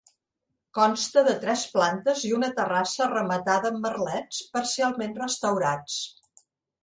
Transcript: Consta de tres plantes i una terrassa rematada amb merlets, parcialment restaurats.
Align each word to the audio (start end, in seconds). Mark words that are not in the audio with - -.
Consta 0.75 1.21
de 1.27 1.33
tres 1.41 1.65
plantes 1.73 2.23
i 2.29 2.31
una 2.37 2.49
terrassa 2.61 3.09
rematada 3.11 3.71
amb 3.73 3.83
merlets, 3.85 4.41
parcialment 4.57 5.13
restaurats. 5.23 5.99